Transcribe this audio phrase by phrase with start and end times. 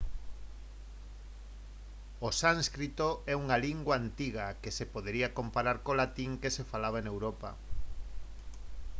[2.27, 6.97] o sánscrito é unha lingua antiga que se podería comparar co latín que se falaba
[7.01, 7.49] en europa